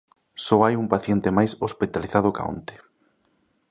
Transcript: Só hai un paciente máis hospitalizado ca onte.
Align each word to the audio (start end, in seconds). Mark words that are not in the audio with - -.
Só 0.45 0.57
hai 0.65 0.73
un 0.83 0.87
paciente 0.93 1.35
máis 1.37 1.51
hospitalizado 1.65 2.29
ca 2.35 2.43
onte. 2.53 2.75